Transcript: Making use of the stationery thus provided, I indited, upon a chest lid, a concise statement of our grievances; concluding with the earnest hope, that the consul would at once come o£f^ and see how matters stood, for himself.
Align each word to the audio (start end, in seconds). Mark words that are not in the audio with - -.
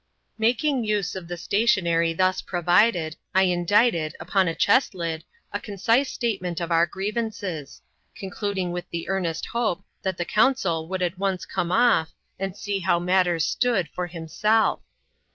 Making 0.39 0.83
use 0.83 1.15
of 1.15 1.27
the 1.27 1.37
stationery 1.37 2.11
thus 2.11 2.41
provided, 2.41 3.15
I 3.35 3.43
indited, 3.43 4.15
upon 4.19 4.47
a 4.47 4.55
chest 4.55 4.95
lid, 4.95 5.23
a 5.53 5.59
concise 5.59 6.11
statement 6.11 6.59
of 6.59 6.71
our 6.71 6.87
grievances; 6.87 7.83
concluding 8.15 8.71
with 8.71 8.89
the 8.89 9.07
earnest 9.09 9.45
hope, 9.45 9.83
that 10.01 10.17
the 10.17 10.25
consul 10.25 10.87
would 10.87 11.03
at 11.03 11.19
once 11.19 11.45
come 11.45 11.69
o£f^ 11.69 12.07
and 12.39 12.57
see 12.57 12.79
how 12.79 12.97
matters 12.97 13.45
stood, 13.45 13.89
for 13.93 14.07
himself. 14.07 14.79